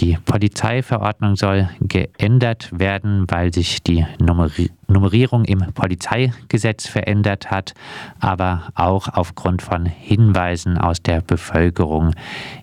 [0.00, 7.74] Die Polizeiverordnung soll geändert werden, weil sich die Nummerierung im Polizeigesetz verändert hat,
[8.18, 12.14] aber auch aufgrund von Hinweisen aus der Bevölkerung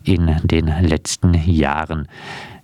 [0.04, 2.08] in den letzten Jahren.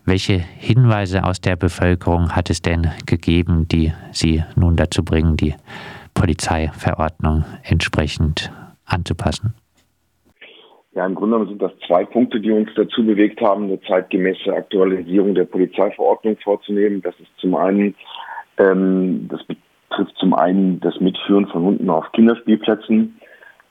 [0.06, 5.54] Welche Hinweise aus der Bevölkerung hat es denn gegeben, die Sie nun dazu bringen, die
[6.16, 8.52] Polizeiverordnung entsprechend
[8.86, 9.54] anzupassen?
[10.96, 14.54] Ja, im Grunde genommen sind das zwei Punkte, die uns dazu bewegt haben, eine zeitgemäße
[14.54, 17.02] Aktualisierung der Polizeiverordnung vorzunehmen.
[17.02, 17.96] Das ist zum einen,
[18.60, 23.20] ähm, das betrifft zum einen das Mitführen von Hunden auf Kinderspielplätzen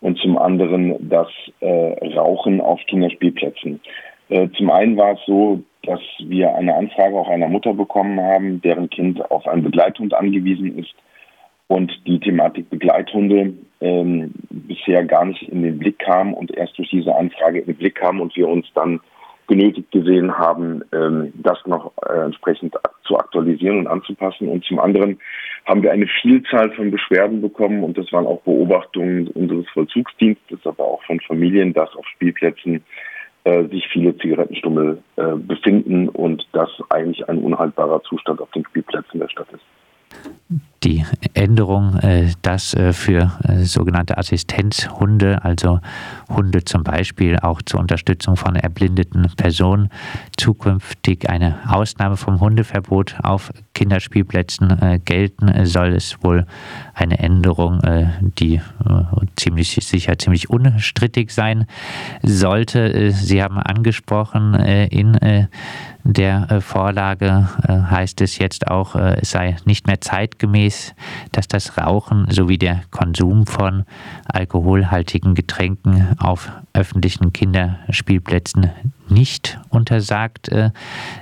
[0.01, 1.29] und zum anderen das
[1.61, 3.81] äh, Rauchen auf Kinderspielplätzen.
[4.29, 8.61] Äh, zum einen war es so, dass wir eine Anfrage auch einer Mutter bekommen haben,
[8.63, 10.95] deren Kind auf einen Begleithund angewiesen ist
[11.73, 16.91] und die Thematik Begleithunde ähm, bisher gar nicht in den Blick kam und erst durch
[16.91, 19.01] diese Anfrage in den Blick kam und wir uns dann
[19.49, 24.49] genötigt gesehen haben, ähm, das noch äh, entsprechend zu aktualisieren und anzupassen.
[24.49, 25.19] Und zum anderen
[25.65, 30.85] haben wir eine Vielzahl von Beschwerden bekommen und das waren auch Beobachtungen unseres Vollzugsdienstes, aber
[30.85, 32.85] auch von Familien, dass auf Spielplätzen
[33.45, 39.21] äh, sich viele Zigarettenstummel äh, befinden und das eigentlich ein unhaltbarer Zustand auf den Spielplätzen
[39.21, 39.62] der Stadt ist
[40.85, 45.81] die Änderung, äh, dass äh, für äh, sogenannte Assistenzhunde, also
[46.35, 49.91] Hunde zum Beispiel auch zur Unterstützung von erblindeten Personen,
[50.37, 56.47] zukünftig eine Ausnahme vom Hundeverbot auf Kinderspielplätzen gelten, soll es wohl
[56.95, 57.81] eine Änderung,
[58.39, 58.61] die
[59.37, 61.67] ziemlich sicher ziemlich unstrittig sein
[62.23, 63.11] sollte.
[63.13, 65.49] Sie haben angesprochen, in
[66.05, 70.95] der Vorlage heißt es jetzt auch, es sei nicht mehr zeitgemäß
[71.33, 73.85] dass das Rauchen sowie der Konsum von
[74.27, 78.71] alkoholhaltigen Getränken auf öffentlichen Kinderspielplätzen
[79.09, 80.71] nicht untersagt äh,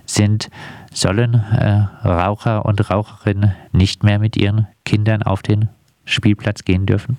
[0.04, 0.50] sind,
[0.92, 5.68] sollen äh, Raucher und Raucherinnen nicht mehr mit ihren Kindern auf den
[6.04, 7.18] Spielplatz gehen dürfen?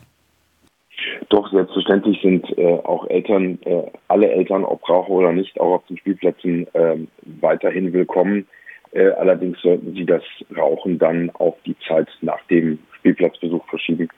[1.29, 5.85] Doch, selbstverständlich sind äh, auch Eltern, äh, alle Eltern, ob Raucher oder nicht, auch auf
[5.87, 6.97] den Spielplätzen äh,
[7.39, 8.47] weiterhin willkommen.
[8.91, 10.23] Äh, allerdings sollten Sie das
[10.55, 14.09] Rauchen dann auf die Zeit nach dem Spielplatzbesuch verschieben.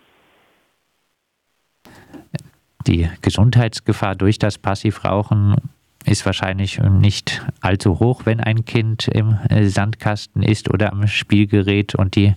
[2.87, 5.55] Die Gesundheitsgefahr durch das Passivrauchen
[6.05, 11.95] ist wahrscheinlich nicht allzu hoch, wenn ein Kind im äh, Sandkasten ist oder am Spielgerät
[11.95, 12.33] und die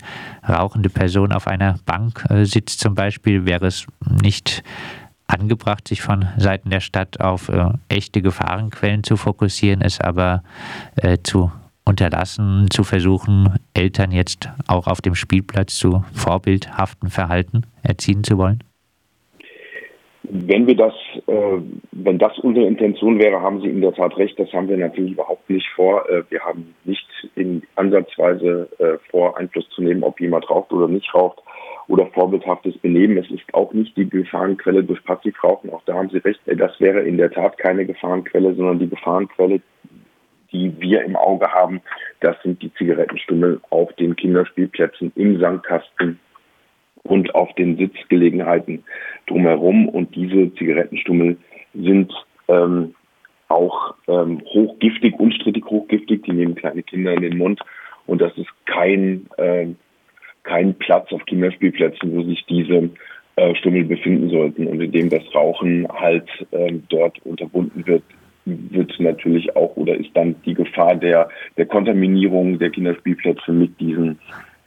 [0.48, 3.86] rauchende Person auf einer Bank äh, sitzt zum Beispiel, wäre es
[4.22, 4.62] nicht
[5.26, 10.42] angebracht, sich von Seiten der Stadt auf äh, echte Gefahrenquellen zu fokussieren, es aber
[10.96, 11.50] äh, zu
[11.84, 18.62] unterlassen, zu versuchen, Eltern jetzt auch auf dem Spielplatz zu vorbildhaften Verhalten erziehen zu wollen?
[20.28, 20.94] Wenn wir das,
[21.26, 21.58] äh,
[21.92, 24.38] wenn das unsere Intention wäre, haben Sie in der Tat recht.
[24.38, 26.08] Das haben wir natürlich überhaupt nicht vor.
[26.08, 30.88] Äh, wir haben nicht in Ansatzweise äh, vor, Einfluss zu nehmen, ob jemand raucht oder
[30.88, 31.42] nicht raucht
[31.88, 33.18] oder vorbildhaftes Benehmen.
[33.18, 35.70] Es ist auch nicht die Gefahrenquelle durch Passivrauchen.
[35.70, 36.40] Auch da haben Sie recht.
[36.46, 39.60] Das wäre in der Tat keine Gefahrenquelle, sondern die Gefahrenquelle,
[40.52, 41.80] die wir im Auge haben,
[42.20, 46.18] das sind die Zigarettenstummel auf den Kinderspielplätzen im Sandkasten
[47.06, 48.84] und auf den Sitzgelegenheiten
[49.26, 49.88] drumherum.
[49.88, 51.36] Und diese Zigarettenstummel
[51.74, 52.12] sind
[52.48, 52.94] ähm,
[53.48, 56.22] auch ähm, hochgiftig, unstrittig hochgiftig.
[56.24, 57.60] Die nehmen kleine Kinder in den Mund.
[58.06, 59.66] Und das ist kein, äh,
[60.42, 62.90] kein Platz auf Kinderspielplätzen, wo sich diese
[63.36, 64.66] äh, Stummel befinden sollten.
[64.66, 68.02] Und indem das Rauchen halt äh, dort unterbunden wird,
[68.46, 74.20] wird natürlich auch oder ist dann die Gefahr der, der Kontaminierung der Kinderspielplätze mit diesen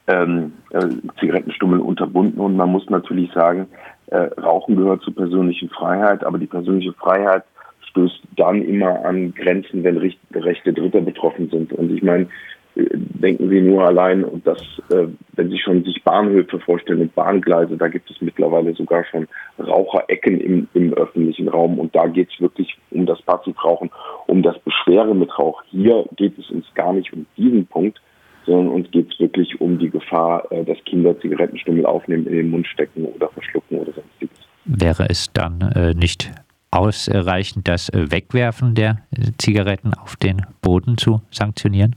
[0.09, 0.87] ähm, äh,
[1.19, 2.39] Zigarettenstummeln unterbunden.
[2.39, 3.67] Und man muss natürlich sagen,
[4.07, 7.43] äh, Rauchen gehört zur persönlichen Freiheit, aber die persönliche Freiheit
[7.89, 11.73] stößt dann immer an Grenzen, wenn Rechte Dritter betroffen sind.
[11.73, 12.27] Und ich meine,
[12.75, 14.61] denken Sie nur allein, und das,
[14.91, 19.27] äh, wenn Sie schon sich Bahnhöfe vorstellen mit Bahngleise, da gibt es mittlerweile sogar schon
[19.59, 23.89] Raucherecken im, im öffentlichen Raum und da geht es wirklich um das Passivrauchen,
[24.27, 25.61] um das Beschwere mit Rauch.
[25.69, 27.99] Hier geht es uns gar nicht um diesen Punkt,
[28.49, 32.49] sondern uns geht es wirklich um die Gefahr, äh, dass Kinder Zigarettenstummel aufnehmen, in den
[32.49, 34.37] Mund stecken oder verschlucken oder sonstiges.
[34.65, 36.31] Wäre es dann äh, nicht
[36.71, 38.97] ausreichend, das äh, Wegwerfen der
[39.37, 41.95] Zigaretten auf den Boden zu sanktionieren?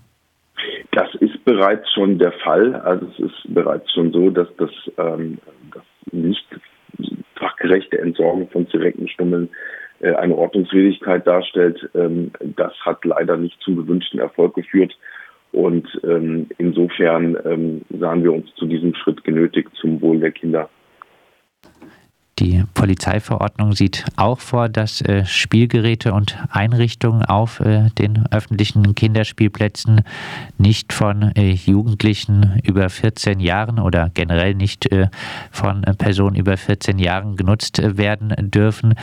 [0.92, 2.74] Das ist bereits schon der Fall.
[2.76, 5.38] Also es ist bereits schon so, dass das, ähm,
[5.72, 5.82] das
[6.12, 6.46] nicht
[7.36, 9.48] fachgerechte Entsorgen von Zigarettenstummeln
[10.00, 11.88] äh, eine Ordnungswidrigkeit darstellt.
[11.94, 14.94] Ähm, das hat leider nicht zum gewünschten Erfolg geführt.
[15.52, 20.68] Und ähm, insofern ähm, sahen wir uns zu diesem Schritt genötigt zum Wohl der Kinder.
[22.38, 30.00] Die Polizeiverordnung sieht auch vor, dass äh, Spielgeräte und Einrichtungen auf äh, den öffentlichen Kinderspielplätzen
[30.56, 35.08] nicht von äh, Jugendlichen über 14 Jahren oder generell nicht äh,
[35.50, 38.94] von äh, Personen über 14 Jahren genutzt äh, werden dürfen.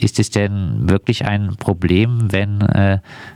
[0.00, 2.60] Ist es denn wirklich ein Problem, wenn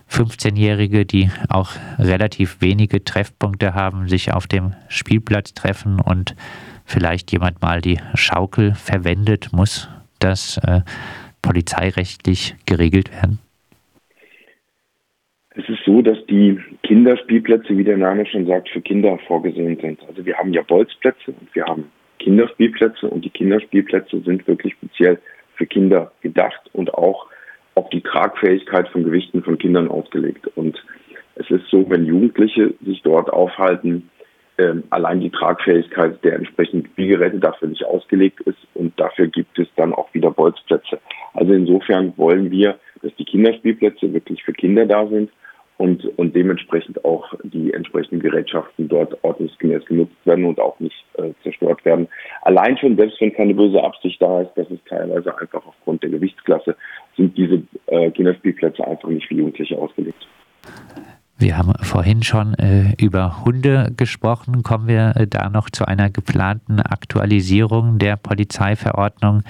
[0.08, 6.36] 15-Jährige, die auch relativ wenige Treffpunkte haben, sich auf dem Spielplatz treffen und
[6.84, 9.88] vielleicht jemand mal die Schaukel verwendet, muss
[10.20, 10.82] das äh,
[11.42, 13.38] polizeirechtlich geregelt werden?
[15.54, 20.00] Es ist so, dass die Kinderspielplätze, wie der Name schon sagt, für Kinder vorgesehen sind.
[20.08, 25.18] Also wir haben ja Bolzplätze und wir haben Kinderspielplätze und die Kinderspielplätze sind wirklich speziell
[25.56, 27.26] für Kinder gedacht und auch
[27.74, 30.46] auf die Tragfähigkeit von Gewichten von Kindern ausgelegt.
[30.56, 30.82] Und
[31.36, 34.10] es ist so, wenn Jugendliche sich dort aufhalten,
[34.58, 39.66] ähm, allein die Tragfähigkeit der entsprechenden Spielgeräte dafür nicht ausgelegt ist und dafür gibt es
[39.76, 40.98] dann auch wieder Bolzplätze.
[41.32, 45.30] Also insofern wollen wir, dass die Kinderspielplätze wirklich für Kinder da sind
[45.78, 51.30] und, und dementsprechend auch die entsprechenden Gerätschaften dort ordnungsgemäß genutzt werden und auch nicht äh,
[51.42, 52.08] zerstört werden.
[52.42, 56.10] Allein schon, selbst wenn keine böse Absicht da ist, das ist teilweise einfach aufgrund der
[56.10, 56.76] Gewichtsklasse,
[57.16, 60.26] sind diese äh, Kinderspielplätze einfach nicht für Jugendliche ausgelegt.
[61.42, 64.62] Wir haben vorhin schon äh, über Hunde gesprochen.
[64.62, 69.42] Kommen wir äh, da noch zu einer geplanten Aktualisierung der Polizeiverordnung.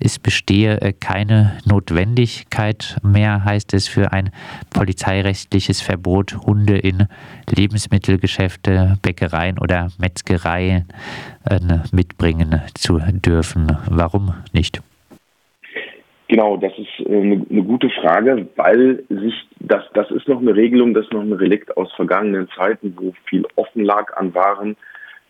[0.00, 4.30] Es bestehe äh, keine Notwendigkeit mehr, heißt es, für ein
[4.70, 7.08] polizeirechtliches Verbot, Hunde in
[7.50, 10.86] Lebensmittelgeschäfte, Bäckereien oder Metzgereien
[11.44, 11.60] äh,
[11.92, 13.76] mitbringen zu dürfen.
[13.90, 14.80] Warum nicht?
[16.34, 20.56] Genau, das ist eine, äh, eine, gute Frage, weil sich das, das ist noch eine
[20.56, 24.76] Regelung, das ist noch ein Relikt aus vergangenen Zeiten, wo viel offen lag an Waren.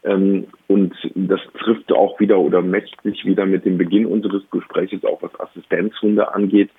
[0.03, 5.05] Ähm, und das trifft auch wieder oder matcht sich wieder mit dem Beginn unseres Gesprächs,
[5.05, 6.71] auch was Assistenzhunde angeht.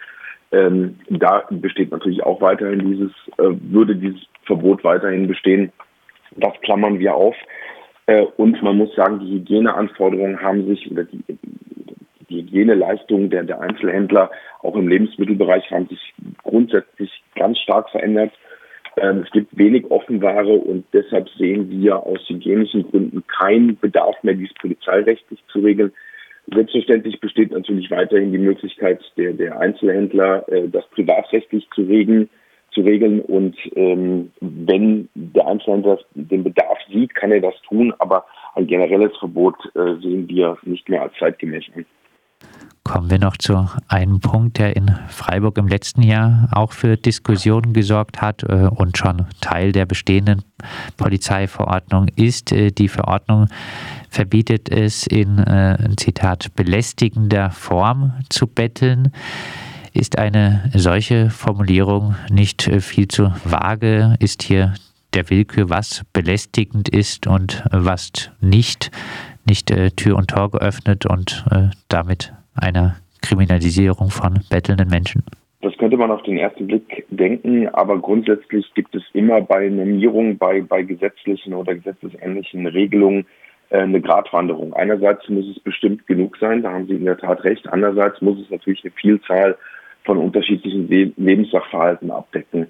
[0.51, 5.71] Ähm, da besteht natürlich auch weiterhin dieses, äh, würde dieses Verbot weiterhin bestehen.
[6.35, 7.35] Das klammern wir auf.
[8.07, 11.23] Äh, und man muss sagen, die Hygieneanforderungen haben sich, oder die,
[12.29, 14.31] die Hygieneleistungen der, der Einzelhändler
[14.61, 16.13] auch im Lebensmittelbereich haben sich
[16.43, 18.31] grundsätzlich ganz stark verändert.
[18.97, 24.35] Ähm, es gibt wenig Offenware und deshalb sehen wir aus hygienischen Gründen keinen Bedarf mehr,
[24.35, 25.91] dies polizeirechtlich zu regeln.
[26.47, 32.29] Selbstverständlich besteht natürlich weiterhin die Möglichkeit der, der Einzelhändler, äh, das privatrechtlich zu regeln,
[32.71, 33.19] zu regeln.
[33.21, 37.93] Und ähm, wenn der Einzelhändler den Bedarf sieht, kann er das tun.
[37.97, 41.85] Aber ein generelles Verbot äh, sehen wir nicht mehr als zeitgemäß an.
[42.85, 47.73] Kommen wir noch zu einem Punkt, der in Freiburg im letzten Jahr auch für Diskussionen
[47.73, 50.43] gesorgt hat äh, und schon Teil der bestehenden
[50.95, 52.51] Polizeiverordnung ist.
[52.51, 53.47] Äh, die Verordnung
[54.11, 59.11] verbietet es in, äh, Zitat, belästigender Form zu betteln.
[59.91, 64.15] Ist eine solche Formulierung nicht viel zu vage?
[64.19, 64.75] Ist hier
[65.15, 68.11] der Willkür, was belästigend ist und was
[68.41, 68.91] nicht,
[69.43, 71.45] nicht Tür und Tor geöffnet und
[71.87, 75.23] damit einer Kriminalisierung von bettelnden Menschen?
[75.61, 80.37] Das könnte man auf den ersten Blick denken, aber grundsätzlich gibt es immer bei Normierung,
[80.37, 83.25] bei, bei gesetzlichen oder gesetzesähnlichen Regelungen
[83.71, 84.73] äh, eine Gratwanderung.
[84.73, 87.67] Einerseits muss es bestimmt genug sein, da haben Sie in der Tat recht.
[87.67, 89.57] Andererseits muss es natürlich eine Vielzahl
[90.03, 92.67] von unterschiedlichen Lebenssachverhalten abdecken.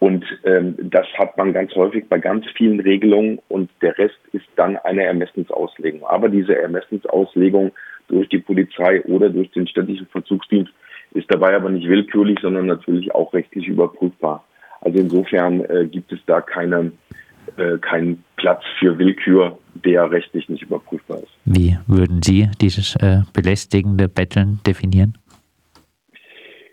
[0.00, 4.44] Und ähm, das hat man ganz häufig bei ganz vielen Regelungen und der Rest ist
[4.56, 6.04] dann eine Ermessensauslegung.
[6.04, 7.72] Aber diese Ermessensauslegung
[8.08, 10.72] durch die Polizei oder durch den städtischen Vollzugsdienst
[11.14, 14.44] ist dabei aber nicht willkürlich, sondern natürlich auch rechtlich überprüfbar.
[14.80, 16.92] Also insofern äh, gibt es da keine,
[17.56, 21.32] äh, keinen Platz für Willkür, der rechtlich nicht überprüfbar ist.
[21.44, 25.16] Wie würden Sie dieses äh, belästigende Betteln definieren?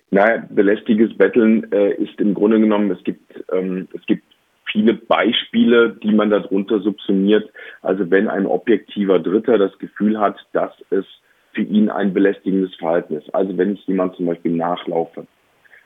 [0.09, 4.23] Naja, belästiges Betteln äh, ist im Grunde genommen, es gibt, ähm, es gibt
[4.69, 7.49] viele Beispiele, die man darunter subsumiert.
[7.81, 11.05] Also wenn ein objektiver Dritter das Gefühl hat, dass es
[11.53, 13.33] für ihn ein belästigendes Verhalten ist.
[13.33, 15.25] Also wenn ich jemand zum Beispiel nachlaufe,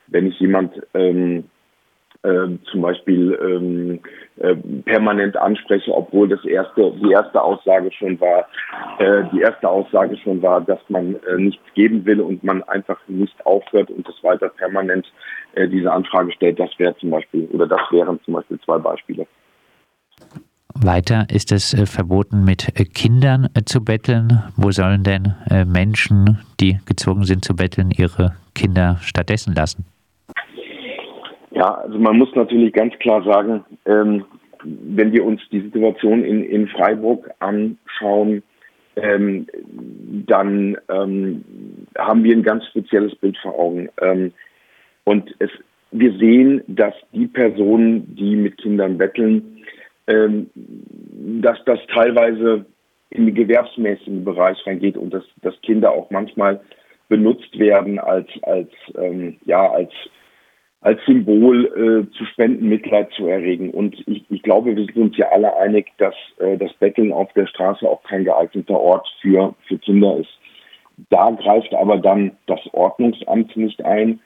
[0.07, 1.45] wenn ich jemand ähm,
[2.24, 4.00] äh, zum Beispiel ähm,
[4.38, 8.48] äh, permanent anspreche, obwohl das erste, die erste Aussage schon war,
[9.00, 13.00] äh, die erste Aussage schon war, dass man äh, nichts geben will und man einfach
[13.07, 15.12] nicht aufhört und das weiter permanent
[15.53, 19.27] äh, diese Anfrage stellt, das wäre zum Beispiel oder das wären zum Beispiel zwei Beispiele.
[20.84, 24.44] Weiter ist es äh, verboten, mit äh, Kindern äh, zu betteln.
[24.58, 25.34] Wo sollen denn
[25.67, 29.86] Menschen, die gezwungen sind zu betteln, ihre Kinder stattdessen lassen?
[31.51, 34.25] Ja, also man muss natürlich ganz klar sagen, ähm,
[34.63, 38.44] wenn wir uns die Situation in, in Freiburg anschauen,
[38.96, 39.48] ähm,
[40.27, 41.44] dann ähm,
[41.98, 43.89] haben wir ein ganz spezielles Bild vor Augen.
[44.01, 44.34] Ähm,
[45.03, 45.50] und es,
[45.91, 49.63] wir sehen, dass die Personen, die mit Kindern betteln,
[50.07, 50.50] ähm,
[51.41, 52.65] dass das teilweise
[53.09, 56.62] in den gewerbsmäßigen Bereich reingeht und dass, dass Kinder auch manchmal
[57.07, 59.91] benutzt werden als, als, ähm, ja, als,
[60.81, 63.71] als Symbol äh, zu spenden, Mitleid zu erregen.
[63.71, 67.31] Und ich, ich glaube, wir sind uns ja alle einig, dass äh, das Betteln auf
[67.33, 70.29] der Straße auch kein geeigneter Ort für, für Kinder ist.
[71.09, 74.19] Da greift aber dann das Ordnungsamt nicht ein,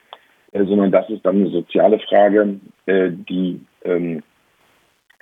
[0.51, 4.24] äh, sondern das ist dann eine soziale Frage, äh, die, ähm,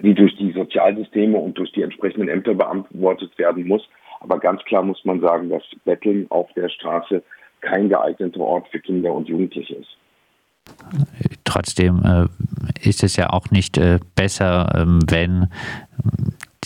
[0.02, 3.88] die durch die Sozialsysteme und durch die entsprechenden Ämter beantwortet werden muss.
[4.20, 7.24] Aber ganz klar muss man sagen, dass Betteln auf der Straße
[7.62, 9.98] kein geeigneter Ort für Kinder und Jugendliche ist.
[11.44, 12.26] Trotzdem äh,
[12.88, 15.48] ist es ja auch nicht äh, besser, ähm, wenn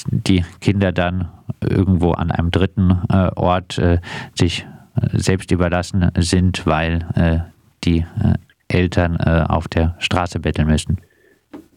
[0.09, 1.29] die Kinder dann
[1.61, 3.99] irgendwo an einem dritten äh, Ort äh,
[4.33, 7.39] sich äh, selbst überlassen sind, weil äh,
[7.83, 8.05] die
[8.67, 11.01] Eltern auf der Straße betteln müssen.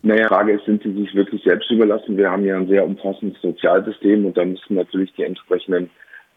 [0.04, 2.18] Naja, Frage ist, sind sie sich wirklich selbst überlassen?
[2.18, 5.88] Wir haben ja ein sehr umfassendes Sozialsystem und da müssen natürlich die entsprechenden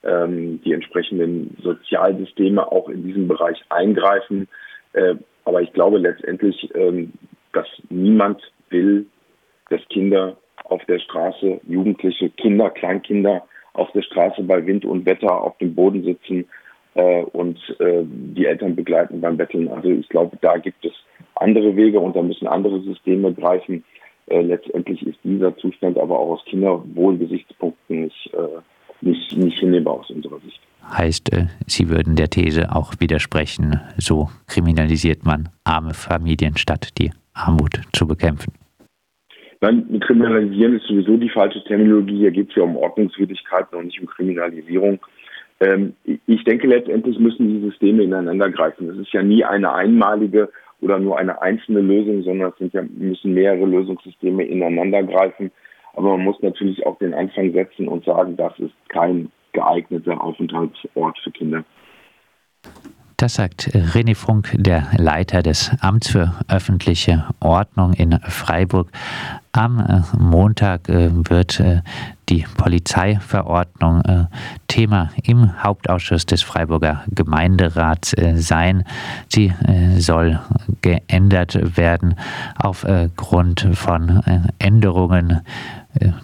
[0.03, 4.47] ähm, die entsprechenden Sozialsysteme auch in diesem Bereich eingreifen.
[4.93, 7.11] Äh, aber ich glaube letztendlich, ähm,
[7.51, 9.05] dass niemand will,
[9.69, 13.43] dass Kinder auf der Straße, Jugendliche, Kinder, Kleinkinder
[13.73, 16.47] auf der Straße bei Wind und Wetter auf dem Boden sitzen
[16.97, 19.69] äh, und äh, die Eltern begleiten beim Betteln.
[19.69, 20.93] Also ich glaube, da gibt es
[21.35, 23.83] andere Wege und da müssen andere Systeme greifen.
[24.27, 28.59] Äh, letztendlich ist dieser Zustand aber auch aus Kinderwohlgesichtspunkten nicht äh,
[29.01, 30.59] nicht, nicht hinnehmbar aus unserer Sicht.
[30.89, 37.11] Heißt, äh, Sie würden der These auch widersprechen, so kriminalisiert man arme Familien, statt die
[37.33, 38.53] Armut zu bekämpfen?
[39.61, 42.17] Nein, kriminalisieren ist sowieso die falsche Terminologie.
[42.17, 44.99] Hier geht es ja um Ordnungswidrigkeiten und nicht um Kriminalisierung.
[45.59, 48.89] Ähm, ich denke, letztendlich müssen die Systeme ineinander greifen.
[48.89, 50.49] Es ist ja nie eine einmalige
[50.81, 55.51] oder nur eine einzelne Lösung, sondern es ja, müssen mehrere Lösungssysteme ineinander greifen.
[55.93, 61.17] Aber man muss natürlich auch den Anfang setzen und sagen, das ist kein geeigneter Aufenthaltsort
[61.23, 61.63] für Kinder.
[63.19, 68.91] Das sagt René Funk, der Leiter des Amts für öffentliche Ordnung in Freiburg.
[69.57, 71.81] Am äh, Montag äh, wird äh,
[72.29, 74.03] die Polizeiverordnung
[74.67, 78.83] Thema im Hauptausschuss des Freiburger Gemeinderats sein.
[79.29, 79.53] Sie
[79.97, 80.37] soll
[80.81, 82.15] geändert werden
[82.57, 84.21] aufgrund von
[84.59, 85.39] Änderungen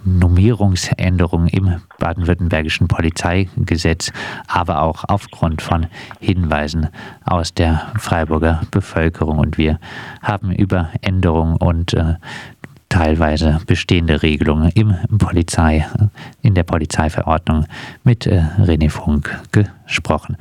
[0.04, 4.12] Normierungsänderungen im baden-württembergischen Polizeigesetz,
[4.46, 5.86] aber auch aufgrund von
[6.20, 6.88] Hinweisen
[7.24, 9.38] aus der Freiburger Bevölkerung.
[9.38, 9.80] Und wir
[10.22, 11.96] haben über Änderungen und
[12.94, 15.84] teilweise bestehende Regelungen im Polizei,
[16.42, 17.66] in der Polizeiverordnung
[18.04, 20.36] mit äh, René Funk gesprochen.